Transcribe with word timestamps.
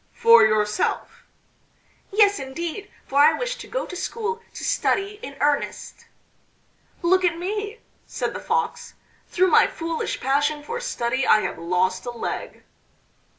"For 0.15 0.43
yourself?" 0.43 1.25
"Yes, 2.09 2.39
indeed, 2.39 2.89
for 3.05 3.19
I 3.19 3.33
wish 3.37 3.57
to 3.57 3.67
go 3.67 3.85
to 3.85 3.95
school 3.95 4.41
to 4.55 4.63
study 4.63 5.19
in 5.21 5.37
earnest." 5.39 6.07
"Look 7.03 7.23
at 7.23 7.37
me!" 7.37 7.81
said 8.07 8.33
the 8.33 8.39
Fox. 8.39 8.95
"Through 9.27 9.51
my 9.51 9.67
foolish 9.67 10.19
passion 10.19 10.63
for 10.63 10.79
study 10.79 11.27
I 11.27 11.41
have 11.41 11.59
lost 11.59 12.07
a 12.07 12.11
leg." 12.11 12.63